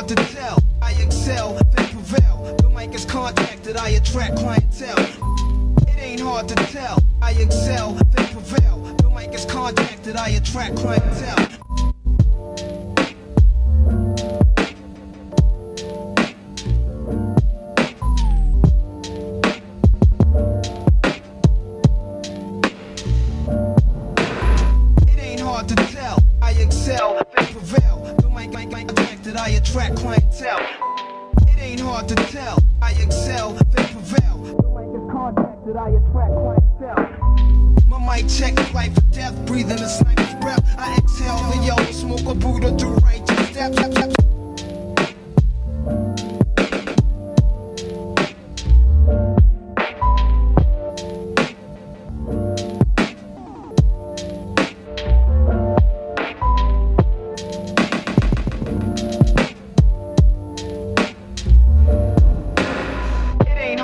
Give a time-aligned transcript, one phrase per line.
[0.00, 0.58] hard to tell.
[0.80, 2.56] I excel, they prevail.
[2.62, 4.98] The mic is contacted, I attract clientele.
[5.88, 7.02] It ain't hard to tell.
[7.20, 8.78] I excel, they prevail.
[9.02, 11.48] The mic is contacted, I attract clientele.
[25.08, 26.24] It ain't hard to tell.
[26.40, 30.66] I excel, they prevail the mic, mic, mic contacted, I attract clientele.
[31.42, 32.58] It ain't hard to tell.
[32.80, 34.38] I excel, they prevail.
[34.38, 37.84] The mic is contacted, I attract clientele.
[37.86, 40.64] My mic check life or death, breathing a sniper's breath.
[40.78, 43.76] I exhale the yellow smoke a Buddha, do righteous steps.
[43.76, 44.29] steps, steps.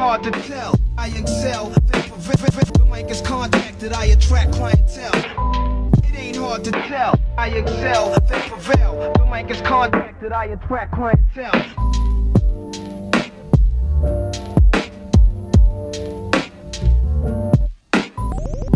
[0.06, 0.78] Hard to tell.
[0.96, 1.68] I excel.
[1.68, 3.92] The mic is contacted.
[3.92, 5.10] I attract clientele.
[6.04, 7.18] It ain't hard to tell.
[7.36, 8.14] I excel.
[8.30, 9.12] They prevail.
[9.18, 10.30] The mic is contacted.
[10.30, 11.56] I attract clientele.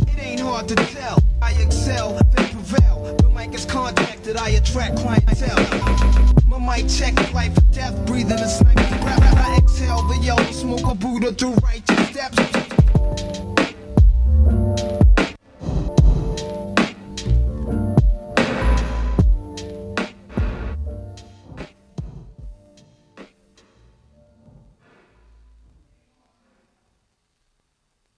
[0.08, 1.22] It ain't hard to tell.
[1.40, 2.14] I excel.
[2.34, 3.16] They prevail.
[3.22, 4.36] The mic is contacted.
[4.36, 5.62] I attract clientele.
[6.48, 8.99] My mic check life or death, breathing a sniper's
[9.80, 12.36] tell the yellow smoke a Buddha through righteous steps.